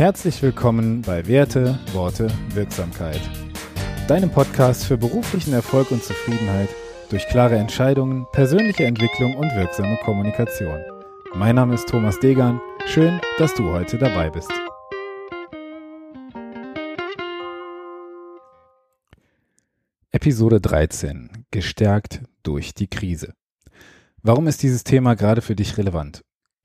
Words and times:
Herzlich 0.00 0.42
willkommen 0.42 1.02
bei 1.02 1.26
Werte, 1.26 1.78
Worte, 1.92 2.28
Wirksamkeit. 2.54 3.20
Deinem 4.08 4.30
Podcast 4.30 4.86
für 4.86 4.96
beruflichen 4.96 5.52
Erfolg 5.52 5.90
und 5.90 6.02
Zufriedenheit 6.02 6.70
durch 7.10 7.28
klare 7.28 7.58
Entscheidungen, 7.58 8.24
persönliche 8.32 8.86
Entwicklung 8.86 9.36
und 9.36 9.54
wirksame 9.54 9.98
Kommunikation. 10.02 10.80
Mein 11.34 11.56
Name 11.56 11.74
ist 11.74 11.86
Thomas 11.86 12.18
Degan. 12.18 12.62
Schön, 12.86 13.20
dass 13.36 13.54
du 13.54 13.72
heute 13.72 13.98
dabei 13.98 14.30
bist. 14.30 14.50
Episode 20.12 20.62
13. 20.62 21.44
Gestärkt 21.50 22.22
durch 22.42 22.72
die 22.72 22.88
Krise. 22.88 23.34
Warum 24.22 24.46
ist 24.46 24.62
dieses 24.62 24.82
Thema 24.82 25.14
gerade 25.14 25.42
für 25.42 25.54
dich 25.54 25.76
relevant? 25.76 26.22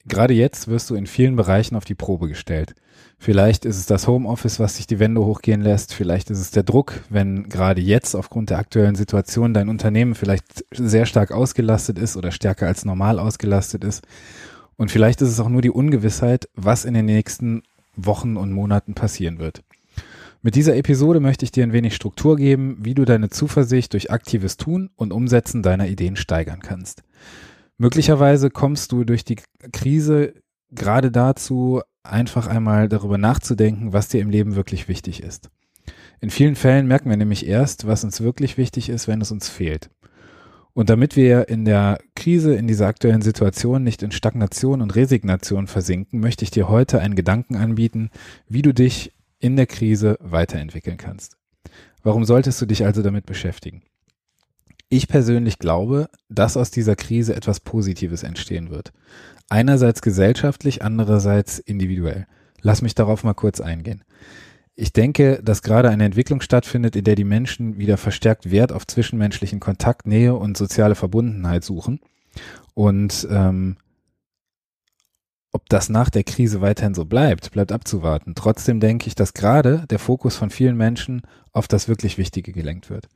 Gerade 0.07 0.33
jetzt 0.33 0.67
wirst 0.67 0.89
du 0.89 0.95
in 0.95 1.07
vielen 1.07 1.35
Bereichen 1.35 1.75
auf 1.75 1.85
die 1.85 1.95
Probe 1.95 2.27
gestellt. 2.27 2.75
Vielleicht 3.17 3.65
ist 3.65 3.77
es 3.77 3.85
das 3.85 4.07
Homeoffice, 4.07 4.59
was 4.59 4.77
sich 4.77 4.85
die 4.85 4.99
Wände 4.99 5.25
hochgehen 5.25 5.61
lässt. 5.61 5.93
Vielleicht 5.93 6.29
ist 6.29 6.39
es 6.39 6.51
der 6.51 6.63
Druck, 6.63 7.01
wenn 7.09 7.49
gerade 7.49 7.81
jetzt 7.81 8.13
aufgrund 8.13 8.49
der 8.49 8.59
aktuellen 8.59 8.95
Situation 8.95 9.53
dein 9.53 9.69
Unternehmen 9.69 10.13
vielleicht 10.13 10.65
sehr 10.71 11.05
stark 11.05 11.31
ausgelastet 11.31 11.97
ist 11.97 12.17
oder 12.17 12.31
stärker 12.31 12.67
als 12.67 12.85
normal 12.85 13.17
ausgelastet 13.17 13.83
ist. 13.83 14.05
Und 14.77 14.91
vielleicht 14.91 15.21
ist 15.21 15.29
es 15.29 15.39
auch 15.39 15.49
nur 15.49 15.61
die 15.61 15.71
Ungewissheit, 15.71 16.49
was 16.55 16.85
in 16.85 16.93
den 16.93 17.05
nächsten 17.05 17.63
Wochen 17.95 18.37
und 18.37 18.51
Monaten 18.51 18.93
passieren 18.93 19.39
wird. 19.39 19.63
Mit 20.41 20.53
dieser 20.53 20.75
Episode 20.75 21.19
möchte 21.19 21.45
ich 21.45 21.51
dir 21.51 21.63
ein 21.63 21.73
wenig 21.73 21.95
Struktur 21.95 22.35
geben, 22.35 22.77
wie 22.81 22.93
du 22.93 23.05
deine 23.05 23.29
Zuversicht 23.29 23.93
durch 23.93 24.11
aktives 24.11 24.57
Tun 24.57 24.91
und 24.95 25.11
Umsetzen 25.11 25.63
deiner 25.63 25.87
Ideen 25.87 26.15
steigern 26.17 26.59
kannst. 26.59 27.01
Möglicherweise 27.77 28.49
kommst 28.49 28.91
du 28.91 29.03
durch 29.03 29.25
die 29.25 29.37
Krise 29.73 30.33
gerade 30.71 31.11
dazu, 31.11 31.81
einfach 32.03 32.47
einmal 32.47 32.87
darüber 32.87 33.17
nachzudenken, 33.17 33.93
was 33.93 34.07
dir 34.07 34.21
im 34.21 34.29
Leben 34.29 34.55
wirklich 34.55 34.87
wichtig 34.87 35.21
ist. 35.21 35.49
In 36.21 36.29
vielen 36.29 36.55
Fällen 36.55 36.87
merken 36.87 37.09
wir 37.09 37.17
nämlich 37.17 37.45
erst, 37.45 37.87
was 37.87 38.03
uns 38.03 38.21
wirklich 38.21 38.57
wichtig 38.57 38.89
ist, 38.89 39.07
wenn 39.07 39.21
es 39.21 39.31
uns 39.31 39.49
fehlt. 39.49 39.89
Und 40.73 40.89
damit 40.89 41.15
wir 41.15 41.47
in 41.47 41.63
der 41.63 41.99
Krise, 42.15 42.55
in 42.55 42.67
dieser 42.67 42.87
aktuellen 42.87 43.21
Situation 43.21 43.83
nicht 43.83 44.03
in 44.03 44.11
Stagnation 44.11 44.81
und 44.81 44.95
Resignation 44.95 45.67
versinken, 45.67 46.19
möchte 46.19 46.43
ich 46.43 46.51
dir 46.51 46.67
heute 46.67 46.99
einen 46.99 47.15
Gedanken 47.15 47.55
anbieten, 47.55 48.09
wie 48.47 48.61
du 48.61 48.73
dich 48.73 49.13
in 49.39 49.55
der 49.55 49.67
Krise 49.67 50.17
weiterentwickeln 50.19 50.97
kannst. 50.97 51.37
Warum 52.03 52.25
solltest 52.25 52.61
du 52.61 52.65
dich 52.65 52.85
also 52.85 53.01
damit 53.01 53.25
beschäftigen? 53.25 53.83
Ich 54.89 55.07
persönlich 55.07 55.59
glaube, 55.59 56.09
dass 56.29 56.57
aus 56.57 56.71
dieser 56.71 56.95
Krise 56.95 57.35
etwas 57.35 57.59
Positives 57.59 58.23
entstehen 58.23 58.69
wird. 58.69 58.93
Einerseits 59.49 60.01
gesellschaftlich, 60.01 60.83
andererseits 60.83 61.59
individuell. 61.59 62.27
Lass 62.61 62.81
mich 62.81 62.95
darauf 62.95 63.23
mal 63.23 63.33
kurz 63.33 63.61
eingehen. 63.61 64.03
Ich 64.75 64.91
denke, 64.91 65.41
dass 65.41 65.61
gerade 65.61 65.89
eine 65.89 66.03
Entwicklung 66.03 66.41
stattfindet, 66.41 66.95
in 66.95 67.05
der 67.05 67.15
die 67.15 67.23
Menschen 67.23 67.77
wieder 67.77 67.97
verstärkt 67.97 68.51
Wert 68.51 68.71
auf 68.71 68.85
zwischenmenschlichen 68.85 69.59
Kontakt, 69.59 70.05
Nähe 70.05 70.35
und 70.35 70.57
soziale 70.57 70.95
Verbundenheit 70.95 71.63
suchen. 71.63 71.99
Und 72.73 73.25
ähm, 73.31 73.77
ob 75.53 75.69
das 75.69 75.87
nach 75.87 76.09
der 76.09 76.25
Krise 76.25 76.59
weiterhin 76.59 76.93
so 76.93 77.05
bleibt, 77.05 77.51
bleibt 77.51 77.71
abzuwarten. 77.71 78.35
Trotzdem 78.35 78.81
denke 78.81 79.07
ich, 79.07 79.15
dass 79.15 79.33
gerade 79.33 79.85
der 79.89 79.99
Fokus 79.99 80.35
von 80.35 80.49
vielen 80.49 80.75
Menschen 80.75 81.21
auf 81.53 81.69
das 81.69 81.87
wirklich 81.87 82.17
Wichtige 82.17 82.51
gelenkt 82.51 82.89
wird. 82.89 83.07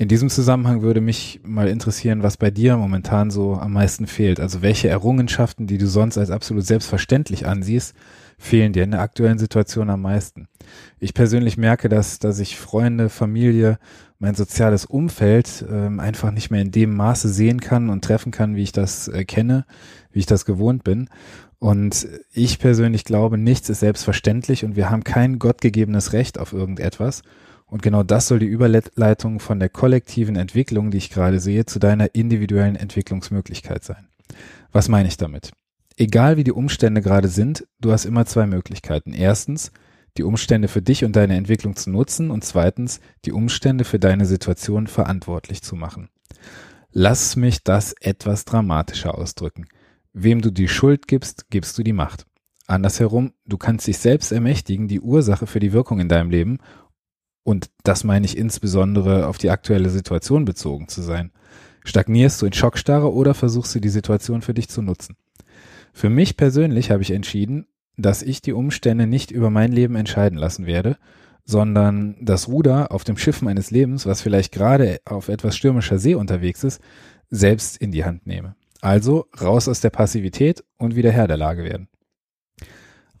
In 0.00 0.08
diesem 0.08 0.30
Zusammenhang 0.30 0.80
würde 0.80 1.02
mich 1.02 1.40
mal 1.44 1.68
interessieren, 1.68 2.22
was 2.22 2.38
bei 2.38 2.50
dir 2.50 2.78
momentan 2.78 3.30
so 3.30 3.56
am 3.56 3.74
meisten 3.74 4.06
fehlt. 4.06 4.40
Also 4.40 4.62
welche 4.62 4.88
Errungenschaften, 4.88 5.66
die 5.66 5.76
du 5.76 5.86
sonst 5.86 6.16
als 6.16 6.30
absolut 6.30 6.64
selbstverständlich 6.64 7.46
ansiehst, 7.46 7.94
fehlen 8.38 8.72
dir 8.72 8.82
in 8.82 8.92
der 8.92 9.02
aktuellen 9.02 9.38
Situation 9.38 9.90
am 9.90 10.00
meisten. 10.00 10.48
Ich 11.00 11.12
persönlich 11.12 11.58
merke, 11.58 11.90
dass, 11.90 12.18
dass 12.18 12.38
ich 12.38 12.58
Freunde, 12.58 13.10
Familie, 13.10 13.78
mein 14.18 14.34
soziales 14.34 14.86
Umfeld 14.86 15.66
ähm, 15.70 16.00
einfach 16.00 16.30
nicht 16.30 16.50
mehr 16.50 16.62
in 16.62 16.70
dem 16.70 16.96
Maße 16.96 17.28
sehen 17.28 17.60
kann 17.60 17.90
und 17.90 18.02
treffen 18.02 18.32
kann, 18.32 18.56
wie 18.56 18.62
ich 18.62 18.72
das 18.72 19.06
äh, 19.08 19.26
kenne, 19.26 19.66
wie 20.12 20.20
ich 20.20 20.26
das 20.26 20.46
gewohnt 20.46 20.82
bin. 20.82 21.10
Und 21.58 22.08
ich 22.32 22.58
persönlich 22.58 23.04
glaube, 23.04 23.36
nichts 23.36 23.68
ist 23.68 23.80
selbstverständlich 23.80 24.64
und 24.64 24.76
wir 24.76 24.88
haben 24.88 25.04
kein 25.04 25.38
gottgegebenes 25.38 26.14
Recht 26.14 26.38
auf 26.38 26.54
irgendetwas. 26.54 27.22
Und 27.70 27.82
genau 27.82 28.02
das 28.02 28.26
soll 28.26 28.40
die 28.40 28.46
Überleitung 28.46 29.38
von 29.38 29.60
der 29.60 29.68
kollektiven 29.68 30.34
Entwicklung, 30.34 30.90
die 30.90 30.98
ich 30.98 31.10
gerade 31.10 31.38
sehe, 31.38 31.66
zu 31.66 31.78
deiner 31.78 32.14
individuellen 32.16 32.74
Entwicklungsmöglichkeit 32.74 33.84
sein. 33.84 34.08
Was 34.72 34.88
meine 34.88 35.08
ich 35.08 35.16
damit? 35.16 35.52
Egal 35.96 36.36
wie 36.36 36.44
die 36.44 36.52
Umstände 36.52 37.00
gerade 37.00 37.28
sind, 37.28 37.66
du 37.80 37.92
hast 37.92 38.06
immer 38.06 38.26
zwei 38.26 38.46
Möglichkeiten. 38.46 39.12
Erstens, 39.12 39.70
die 40.16 40.24
Umstände 40.24 40.66
für 40.66 40.82
dich 40.82 41.04
und 41.04 41.14
deine 41.14 41.36
Entwicklung 41.36 41.76
zu 41.76 41.90
nutzen 41.90 42.30
und 42.32 42.44
zweitens, 42.44 43.00
die 43.24 43.32
Umstände 43.32 43.84
für 43.84 44.00
deine 44.00 44.26
Situation 44.26 44.88
verantwortlich 44.88 45.62
zu 45.62 45.76
machen. 45.76 46.08
Lass 46.90 47.36
mich 47.36 47.62
das 47.62 47.94
etwas 48.00 48.44
dramatischer 48.44 49.16
ausdrücken. 49.16 49.66
Wem 50.12 50.40
du 50.40 50.50
die 50.50 50.66
Schuld 50.66 51.06
gibst, 51.06 51.50
gibst 51.50 51.78
du 51.78 51.84
die 51.84 51.92
Macht. 51.92 52.26
Andersherum, 52.66 53.32
du 53.46 53.58
kannst 53.58 53.86
dich 53.86 53.98
selbst 53.98 54.32
ermächtigen, 54.32 54.88
die 54.88 55.00
Ursache 55.00 55.46
für 55.46 55.60
die 55.60 55.72
Wirkung 55.72 56.00
in 56.00 56.08
deinem 56.08 56.30
Leben 56.30 56.58
und 57.42 57.70
das 57.84 58.04
meine 58.04 58.26
ich 58.26 58.36
insbesondere 58.36 59.26
auf 59.26 59.38
die 59.38 59.50
aktuelle 59.50 59.90
Situation 59.90 60.44
bezogen 60.44 60.88
zu 60.88 61.02
sein. 61.02 61.32
Stagnierst 61.84 62.40
du 62.40 62.46
in 62.46 62.52
Schockstarre 62.52 63.12
oder 63.12 63.34
versuchst 63.34 63.74
du 63.74 63.80
die 63.80 63.88
Situation 63.88 64.42
für 64.42 64.54
dich 64.54 64.68
zu 64.68 64.82
nutzen? 64.82 65.16
Für 65.92 66.10
mich 66.10 66.36
persönlich 66.36 66.90
habe 66.90 67.02
ich 67.02 67.10
entschieden, 67.10 67.66
dass 67.96 68.22
ich 68.22 68.42
die 68.42 68.52
Umstände 68.52 69.06
nicht 69.06 69.30
über 69.30 69.50
mein 69.50 69.72
Leben 69.72 69.96
entscheiden 69.96 70.38
lassen 70.38 70.66
werde, 70.66 70.96
sondern 71.44 72.16
das 72.20 72.48
Ruder 72.48 72.92
auf 72.92 73.04
dem 73.04 73.16
Schiff 73.16 73.42
meines 73.42 73.70
Lebens, 73.70 74.06
was 74.06 74.22
vielleicht 74.22 74.52
gerade 74.52 75.00
auf 75.04 75.28
etwas 75.28 75.56
stürmischer 75.56 75.98
See 75.98 76.14
unterwegs 76.14 76.64
ist, 76.64 76.80
selbst 77.28 77.76
in 77.78 77.90
die 77.90 78.04
Hand 78.04 78.26
nehme. 78.26 78.54
Also 78.80 79.26
raus 79.40 79.68
aus 79.68 79.80
der 79.80 79.90
Passivität 79.90 80.64
und 80.78 80.96
wieder 80.96 81.10
Herr 81.10 81.28
der 81.28 81.36
Lage 81.36 81.64
werden. 81.64 81.88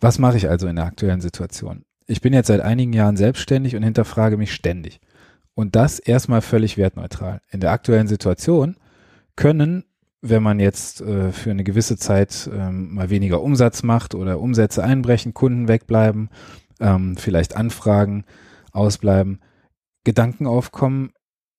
Was 0.00 0.18
mache 0.18 0.36
ich 0.36 0.48
also 0.48 0.66
in 0.66 0.76
der 0.76 0.86
aktuellen 0.86 1.20
Situation? 1.20 1.84
Ich 2.10 2.20
bin 2.20 2.32
jetzt 2.32 2.48
seit 2.48 2.60
einigen 2.60 2.92
Jahren 2.92 3.16
selbstständig 3.16 3.76
und 3.76 3.84
hinterfrage 3.84 4.36
mich 4.36 4.52
ständig. 4.52 5.00
Und 5.54 5.76
das 5.76 6.00
erstmal 6.00 6.42
völlig 6.42 6.76
wertneutral. 6.76 7.40
In 7.52 7.60
der 7.60 7.70
aktuellen 7.70 8.08
Situation 8.08 8.76
können, 9.36 9.84
wenn 10.20 10.42
man 10.42 10.58
jetzt 10.58 11.02
äh, 11.02 11.30
für 11.30 11.52
eine 11.52 11.62
gewisse 11.62 11.96
Zeit 11.96 12.50
ähm, 12.52 12.94
mal 12.94 13.10
weniger 13.10 13.40
Umsatz 13.40 13.84
macht 13.84 14.16
oder 14.16 14.40
Umsätze 14.40 14.82
einbrechen, 14.82 15.34
Kunden 15.34 15.68
wegbleiben, 15.68 16.30
ähm, 16.80 17.16
vielleicht 17.16 17.56
Anfragen 17.56 18.24
ausbleiben, 18.72 19.38
Gedanken 20.02 20.48
aufkommen, 20.48 21.12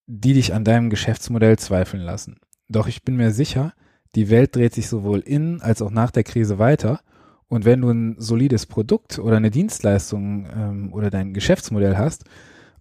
die 0.06 0.34
dich 0.34 0.54
an 0.54 0.66
deinem 0.66 0.90
Geschäftsmodell 0.90 1.58
zweifeln 1.60 2.04
lassen. 2.04 2.42
Doch 2.68 2.88
ich 2.88 3.04
bin 3.04 3.16
mir 3.16 3.32
sicher, 3.32 3.72
die 4.16 4.30
Welt 4.30 4.54
dreht 4.54 4.74
sich 4.74 4.90
sowohl 4.90 5.20
in 5.20 5.62
als 5.62 5.82
auch 5.82 5.92
nach 5.92 6.12
der 6.12 6.26
Krise 6.26 6.60
weiter 6.60 7.00
und 7.52 7.66
wenn 7.66 7.82
du 7.82 7.90
ein 7.90 8.16
solides 8.18 8.66
Produkt 8.66 9.20
oder 9.20 9.36
eine 9.36 9.52
Dienstleistung 9.52 10.48
ähm, 10.56 10.94
oder 10.94 11.10
dein 11.10 11.34
Geschäftsmodell 11.34 11.98
hast, 11.98 12.24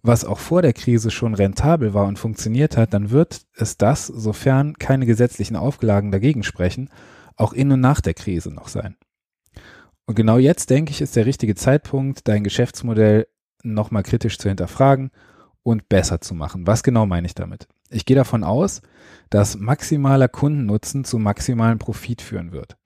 was 0.01 0.23
auch 0.23 0.39
vor 0.39 0.61
der 0.61 0.71
Krise 0.71 1.11
schon 1.11 1.33
rentabel 1.33 1.93
war 1.93 2.07
und 2.07 2.17
funktioniert 2.17 2.77
hat, 2.77 2.93
dann 2.93 3.11
wird 3.11 3.41
es 3.53 3.75
das, 3.75 4.07
sofern 4.07 4.75
keine 4.75 5.05
gesetzlichen 5.05 5.57
Auflagen 5.57 6.09
dagegen 6.09 6.43
sprechen, 6.43 6.89
auch 7.35 7.51
in 7.51 7.69
und 7.73 7.81
nach 7.81 7.99
der 7.99 8.13
Krise 8.13 8.49
noch 8.49 8.69
sein. 8.69 8.95
Und 10.05 10.15
genau 10.15 10.37
jetzt, 10.37 10.69
denke 10.69 10.91
ich, 10.91 11.01
ist 11.01 11.17
der 11.17 11.25
richtige 11.25 11.55
Zeitpunkt, 11.55 12.29
dein 12.29 12.45
Geschäftsmodell 12.45 13.27
nochmal 13.63 14.03
kritisch 14.03 14.37
zu 14.37 14.47
hinterfragen 14.47 15.11
und 15.63 15.89
besser 15.89 16.21
zu 16.21 16.33
machen. 16.33 16.65
Was 16.65 16.81
genau 16.81 17.05
meine 17.05 17.27
ich 17.27 17.35
damit? 17.35 17.67
Ich 17.89 18.05
gehe 18.05 18.15
davon 18.15 18.45
aus, 18.45 18.81
dass 19.29 19.57
maximaler 19.57 20.29
Kundennutzen 20.29 21.03
zu 21.03 21.19
maximalen 21.19 21.77
Profit 21.77 22.21
führen 22.21 22.53
wird. 22.53 22.77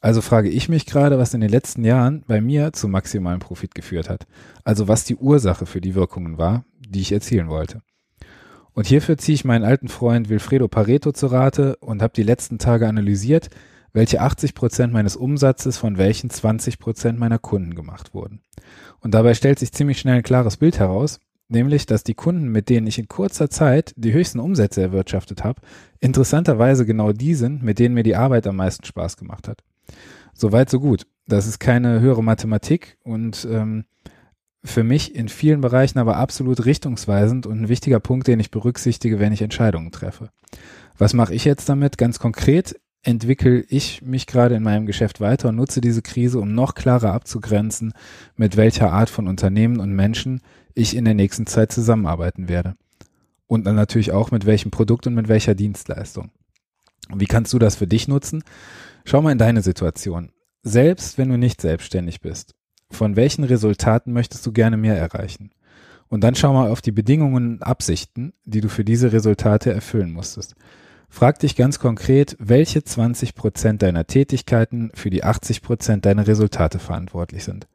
Also 0.00 0.20
frage 0.20 0.50
ich 0.50 0.68
mich 0.68 0.86
gerade, 0.86 1.18
was 1.18 1.34
in 1.34 1.40
den 1.40 1.50
letzten 1.50 1.84
Jahren 1.84 2.24
bei 2.26 2.40
mir 2.40 2.72
zu 2.72 2.88
maximalem 2.88 3.40
Profit 3.40 3.74
geführt 3.74 4.10
hat. 4.10 4.26
Also 4.62 4.86
was 4.86 5.04
die 5.04 5.16
Ursache 5.16 5.66
für 5.66 5.80
die 5.80 5.94
Wirkungen 5.94 6.36
war, 6.36 6.64
die 6.78 7.00
ich 7.00 7.12
erzielen 7.12 7.48
wollte. 7.48 7.80
Und 8.72 8.86
hierfür 8.86 9.16
ziehe 9.16 9.34
ich 9.34 9.44
meinen 9.44 9.64
alten 9.64 9.88
Freund 9.88 10.28
Wilfredo 10.28 10.68
Pareto 10.68 11.12
zu 11.12 11.28
Rate 11.28 11.76
und 11.76 12.02
habe 12.02 12.12
die 12.14 12.24
letzten 12.24 12.58
Tage 12.58 12.88
analysiert, 12.88 13.48
welche 13.92 14.20
80 14.20 14.54
Prozent 14.54 14.92
meines 14.92 15.16
Umsatzes 15.16 15.78
von 15.78 15.96
welchen 15.96 16.28
20 16.28 16.78
Prozent 16.78 17.18
meiner 17.18 17.38
Kunden 17.38 17.74
gemacht 17.74 18.12
wurden. 18.12 18.42
Und 19.00 19.14
dabei 19.14 19.34
stellt 19.34 19.60
sich 19.60 19.72
ziemlich 19.72 20.00
schnell 20.00 20.16
ein 20.16 20.22
klares 20.22 20.56
Bild 20.56 20.80
heraus, 20.80 21.20
nämlich 21.54 21.86
dass 21.86 22.04
die 22.04 22.14
Kunden, 22.14 22.48
mit 22.48 22.68
denen 22.68 22.86
ich 22.86 22.98
in 22.98 23.08
kurzer 23.08 23.48
Zeit 23.48 23.94
die 23.96 24.12
höchsten 24.12 24.40
Umsätze 24.40 24.82
erwirtschaftet 24.82 25.44
habe, 25.44 25.60
interessanterweise 26.00 26.84
genau 26.84 27.12
die 27.12 27.34
sind, 27.34 27.62
mit 27.62 27.78
denen 27.78 27.94
mir 27.94 28.02
die 28.02 28.16
Arbeit 28.16 28.46
am 28.46 28.56
meisten 28.56 28.84
Spaß 28.84 29.16
gemacht 29.16 29.48
hat. 29.48 29.62
Soweit, 30.34 30.68
so 30.68 30.80
gut. 30.80 31.06
Das 31.26 31.46
ist 31.46 31.58
keine 31.58 32.00
höhere 32.00 32.22
Mathematik 32.22 32.98
und 33.02 33.48
ähm, 33.50 33.84
für 34.62 34.82
mich 34.82 35.14
in 35.14 35.28
vielen 35.28 35.60
Bereichen 35.60 35.98
aber 35.98 36.16
absolut 36.16 36.64
richtungsweisend 36.64 37.46
und 37.46 37.62
ein 37.62 37.68
wichtiger 37.68 38.00
Punkt, 38.00 38.26
den 38.26 38.40
ich 38.40 38.50
berücksichtige, 38.50 39.20
wenn 39.20 39.32
ich 39.32 39.42
Entscheidungen 39.42 39.92
treffe. 39.92 40.30
Was 40.98 41.14
mache 41.14 41.34
ich 41.34 41.44
jetzt 41.44 41.68
damit? 41.68 41.98
Ganz 41.98 42.18
konkret, 42.18 42.78
entwickle 43.02 43.60
ich 43.68 44.02
mich 44.02 44.26
gerade 44.26 44.54
in 44.54 44.62
meinem 44.62 44.86
Geschäft 44.86 45.20
weiter 45.20 45.50
und 45.50 45.56
nutze 45.56 45.80
diese 45.80 46.02
Krise, 46.02 46.40
um 46.40 46.54
noch 46.54 46.74
klarer 46.74 47.12
abzugrenzen, 47.12 47.92
mit 48.36 48.56
welcher 48.56 48.92
Art 48.92 49.10
von 49.10 49.28
Unternehmen 49.28 49.78
und 49.78 49.92
Menschen 49.92 50.40
ich 50.74 50.96
in 50.96 51.04
der 51.04 51.14
nächsten 51.14 51.46
Zeit 51.46 51.72
zusammenarbeiten 51.72 52.48
werde. 52.48 52.74
Und 53.46 53.64
dann 53.64 53.76
natürlich 53.76 54.12
auch 54.12 54.30
mit 54.30 54.46
welchem 54.46 54.70
Produkt 54.70 55.06
und 55.06 55.14
mit 55.14 55.28
welcher 55.28 55.54
Dienstleistung. 55.54 56.30
Wie 57.14 57.26
kannst 57.26 57.52
du 57.52 57.58
das 57.58 57.76
für 57.76 57.86
dich 57.86 58.08
nutzen? 58.08 58.42
Schau 59.04 59.20
mal 59.20 59.32
in 59.32 59.38
deine 59.38 59.62
Situation. 59.62 60.32
Selbst 60.62 61.18
wenn 61.18 61.28
du 61.28 61.36
nicht 61.36 61.60
selbstständig 61.60 62.20
bist, 62.20 62.54
von 62.90 63.16
welchen 63.16 63.44
Resultaten 63.44 64.12
möchtest 64.12 64.46
du 64.46 64.52
gerne 64.52 64.76
mehr 64.76 64.96
erreichen? 64.96 65.50
Und 66.08 66.22
dann 66.22 66.34
schau 66.34 66.52
mal 66.52 66.70
auf 66.70 66.80
die 66.80 66.92
Bedingungen 66.92 67.54
und 67.54 67.62
Absichten, 67.62 68.32
die 68.44 68.60
du 68.60 68.68
für 68.68 68.84
diese 68.84 69.12
Resultate 69.12 69.72
erfüllen 69.72 70.12
musstest. 70.12 70.54
Frag 71.08 71.38
dich 71.38 71.54
ganz 71.54 71.78
konkret, 71.78 72.36
welche 72.40 72.82
20 72.82 73.34
Prozent 73.34 73.82
deiner 73.82 74.06
Tätigkeiten 74.06 74.90
für 74.94 75.10
die 75.10 75.22
80 75.22 75.62
Prozent 75.62 76.06
deiner 76.06 76.26
Resultate 76.26 76.78
verantwortlich 76.78 77.44
sind. 77.44 77.66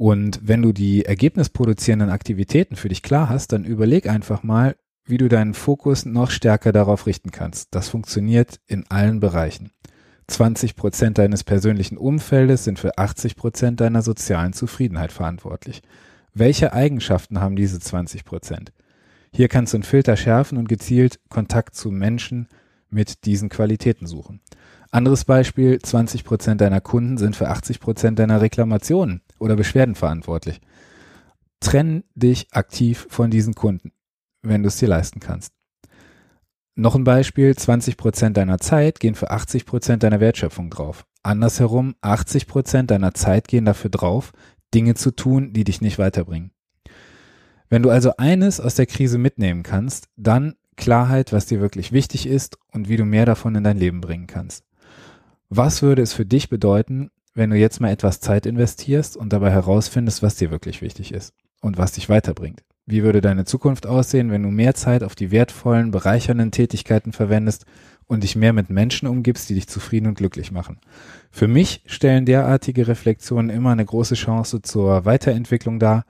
Und 0.00 0.40
wenn 0.42 0.62
du 0.62 0.72
die 0.72 1.04
ergebnisproduzierenden 1.04 2.08
Aktivitäten 2.08 2.74
für 2.74 2.88
dich 2.88 3.02
klar 3.02 3.28
hast, 3.28 3.52
dann 3.52 3.64
überleg 3.64 4.08
einfach 4.08 4.42
mal, 4.42 4.76
wie 5.04 5.18
du 5.18 5.28
deinen 5.28 5.52
Fokus 5.52 6.06
noch 6.06 6.30
stärker 6.30 6.72
darauf 6.72 7.04
richten 7.04 7.32
kannst. 7.32 7.74
Das 7.74 7.90
funktioniert 7.90 8.60
in 8.66 8.86
allen 8.88 9.20
Bereichen. 9.20 9.72
20 10.26 10.74
Prozent 10.74 11.18
deines 11.18 11.44
persönlichen 11.44 11.98
Umfeldes 11.98 12.64
sind 12.64 12.78
für 12.78 12.96
80 12.96 13.36
Prozent 13.36 13.82
deiner 13.82 14.00
sozialen 14.00 14.54
Zufriedenheit 14.54 15.12
verantwortlich. 15.12 15.82
Welche 16.32 16.72
Eigenschaften 16.72 17.38
haben 17.42 17.54
diese 17.54 17.78
20 17.78 18.24
Prozent? 18.24 18.72
Hier 19.34 19.48
kannst 19.48 19.74
du 19.74 19.76
einen 19.76 19.82
Filter 19.82 20.16
schärfen 20.16 20.56
und 20.56 20.70
gezielt 20.70 21.20
Kontakt 21.28 21.74
zu 21.74 21.90
Menschen 21.90 22.48
mit 22.88 23.26
diesen 23.26 23.50
Qualitäten 23.50 24.06
suchen. 24.06 24.40
Anderes 24.90 25.26
Beispiel, 25.26 25.78
20 25.78 26.24
Prozent 26.24 26.62
deiner 26.62 26.80
Kunden 26.80 27.18
sind 27.18 27.36
für 27.36 27.48
80 27.48 27.80
Prozent 27.80 28.18
deiner 28.18 28.40
Reklamationen 28.40 29.20
oder 29.40 29.56
Beschwerden 29.56 29.94
verantwortlich. 29.94 30.60
Trenn 31.58 32.04
dich 32.14 32.48
aktiv 32.52 33.06
von 33.10 33.30
diesen 33.30 33.54
Kunden, 33.54 33.92
wenn 34.42 34.62
du 34.62 34.68
es 34.68 34.76
dir 34.76 34.88
leisten 34.88 35.20
kannst. 35.20 35.52
Noch 36.76 36.94
ein 36.94 37.04
Beispiel, 37.04 37.54
20 37.54 37.96
Prozent 37.96 38.36
deiner 38.36 38.58
Zeit 38.58 39.00
gehen 39.00 39.14
für 39.14 39.30
80 39.30 39.66
Prozent 39.66 40.02
deiner 40.02 40.20
Wertschöpfung 40.20 40.70
drauf. 40.70 41.04
Andersherum, 41.22 41.94
80 42.00 42.46
Prozent 42.46 42.90
deiner 42.90 43.12
Zeit 43.12 43.48
gehen 43.48 43.64
dafür 43.64 43.90
drauf, 43.90 44.32
Dinge 44.72 44.94
zu 44.94 45.10
tun, 45.10 45.52
die 45.52 45.64
dich 45.64 45.80
nicht 45.80 45.98
weiterbringen. 45.98 46.52
Wenn 47.68 47.82
du 47.82 47.90
also 47.90 48.16
eines 48.16 48.60
aus 48.60 48.74
der 48.74 48.86
Krise 48.86 49.18
mitnehmen 49.18 49.62
kannst, 49.62 50.08
dann 50.16 50.54
Klarheit, 50.76 51.32
was 51.32 51.46
dir 51.46 51.60
wirklich 51.60 51.92
wichtig 51.92 52.26
ist 52.26 52.56
und 52.72 52.88
wie 52.88 52.96
du 52.96 53.04
mehr 53.04 53.26
davon 53.26 53.54
in 53.54 53.64
dein 53.64 53.76
Leben 53.76 54.00
bringen 54.00 54.26
kannst. 54.26 54.64
Was 55.50 55.82
würde 55.82 56.02
es 56.02 56.12
für 56.12 56.24
dich 56.24 56.48
bedeuten, 56.48 57.10
wenn 57.34 57.50
du 57.50 57.56
jetzt 57.56 57.80
mal 57.80 57.90
etwas 57.90 58.20
Zeit 58.20 58.46
investierst 58.46 59.16
und 59.16 59.32
dabei 59.32 59.50
herausfindest, 59.50 60.22
was 60.22 60.36
dir 60.36 60.50
wirklich 60.50 60.82
wichtig 60.82 61.12
ist 61.12 61.34
und 61.60 61.78
was 61.78 61.92
dich 61.92 62.08
weiterbringt? 62.08 62.62
Wie 62.86 63.02
würde 63.02 63.20
deine 63.20 63.44
Zukunft 63.44 63.86
aussehen, 63.86 64.30
wenn 64.30 64.42
du 64.42 64.50
mehr 64.50 64.74
Zeit 64.74 65.04
auf 65.04 65.14
die 65.14 65.30
wertvollen, 65.30 65.92
bereichernden 65.92 66.50
Tätigkeiten 66.50 67.12
verwendest 67.12 67.66
und 68.06 68.24
dich 68.24 68.34
mehr 68.34 68.52
mit 68.52 68.68
Menschen 68.68 69.06
umgibst, 69.06 69.48
die 69.48 69.54
dich 69.54 69.68
zufrieden 69.68 70.08
und 70.08 70.14
glücklich 70.14 70.50
machen? 70.50 70.80
Für 71.30 71.46
mich 71.46 71.82
stellen 71.86 72.26
derartige 72.26 72.88
Reflexionen 72.88 73.50
immer 73.50 73.70
eine 73.70 73.84
große 73.84 74.16
Chance 74.16 74.62
zur 74.62 75.04
Weiterentwicklung 75.04 75.78
dar 75.78 76.04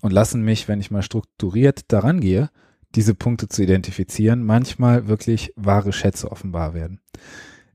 und 0.00 0.12
lassen 0.12 0.42
mich, 0.42 0.66
wenn 0.66 0.80
ich 0.80 0.90
mal 0.90 1.02
strukturiert 1.02 1.92
daran 1.92 2.20
gehe, 2.20 2.50
diese 2.96 3.14
Punkte 3.14 3.48
zu 3.48 3.62
identifizieren, 3.62 4.42
manchmal 4.42 5.06
wirklich 5.06 5.52
wahre 5.54 5.92
Schätze 5.92 6.30
offenbar 6.32 6.74
werden. 6.74 7.00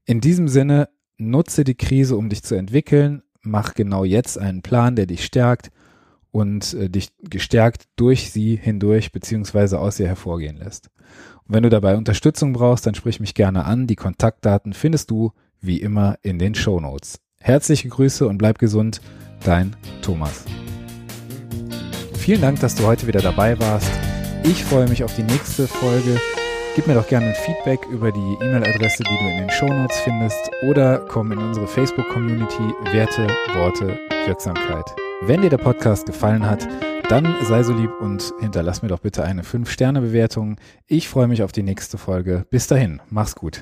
In 0.05 0.19
diesem 0.19 0.47
Sinne, 0.47 0.89
nutze 1.21 1.63
die 1.63 1.75
Krise, 1.75 2.17
um 2.17 2.29
dich 2.29 2.43
zu 2.43 2.55
entwickeln, 2.55 3.23
mach 3.41 3.73
genau 3.73 4.03
jetzt 4.03 4.37
einen 4.37 4.61
Plan, 4.61 4.95
der 4.95 5.05
dich 5.05 5.23
stärkt 5.23 5.71
und 6.31 6.73
äh, 6.73 6.89
dich 6.89 7.09
gestärkt 7.21 7.85
durch 7.95 8.31
sie 8.31 8.55
hindurch 8.55 9.11
beziehungsweise 9.11 9.79
aus 9.79 9.99
ihr 9.99 10.07
hervorgehen 10.07 10.57
lässt. 10.57 10.89
Und 11.47 11.55
wenn 11.55 11.63
du 11.63 11.69
dabei 11.69 11.95
Unterstützung 11.95 12.53
brauchst, 12.53 12.85
dann 12.85 12.95
sprich 12.95 13.19
mich 13.19 13.33
gerne 13.33 13.65
an. 13.65 13.87
Die 13.87 13.95
Kontaktdaten 13.95 14.73
findest 14.73 15.11
du 15.11 15.31
wie 15.59 15.81
immer 15.81 16.17
in 16.21 16.39
den 16.39 16.55
Show 16.55 16.79
Notes. 16.79 17.19
Herzliche 17.39 17.89
Grüße 17.89 18.27
und 18.27 18.37
bleib 18.37 18.59
gesund, 18.59 19.01
dein 19.43 19.75
Thomas. 20.01 20.45
Vielen 22.13 22.41
Dank, 22.41 22.59
dass 22.59 22.75
du 22.75 22.85
heute 22.85 23.07
wieder 23.07 23.21
dabei 23.21 23.59
warst. 23.59 23.91
Ich 24.43 24.63
freue 24.63 24.87
mich 24.87 25.03
auf 25.03 25.15
die 25.15 25.23
nächste 25.23 25.67
Folge. 25.67 26.19
Gib 26.73 26.87
mir 26.87 26.93
doch 26.93 27.07
gerne 27.07 27.27
ein 27.27 27.35
Feedback 27.35 27.85
über 27.91 28.13
die 28.13 28.37
E-Mail-Adresse, 28.41 29.03
die 29.03 29.17
du 29.17 29.29
in 29.29 29.37
den 29.39 29.49
Show 29.49 29.67
Notes 29.67 29.99
findest 29.99 30.49
oder 30.69 30.99
komm 30.99 31.33
in 31.33 31.37
unsere 31.37 31.67
Facebook-Community 31.67 32.63
Werte, 32.93 33.27
Worte, 33.55 33.99
Wirksamkeit. 34.25 34.85
Wenn 35.19 35.41
dir 35.41 35.49
der 35.49 35.57
Podcast 35.57 36.05
gefallen 36.05 36.49
hat, 36.49 36.65
dann 37.09 37.27
sei 37.43 37.63
so 37.63 37.73
lieb 37.73 37.91
und 37.99 38.33
hinterlass 38.39 38.81
mir 38.81 38.87
doch 38.87 39.01
bitte 39.01 39.25
eine 39.25 39.41
5-Sterne-Bewertung. 39.41 40.55
Ich 40.87 41.09
freue 41.09 41.27
mich 41.27 41.43
auf 41.43 41.51
die 41.51 41.61
nächste 41.61 41.97
Folge. 41.97 42.45
Bis 42.49 42.67
dahin, 42.67 43.01
mach's 43.09 43.35
gut. 43.35 43.59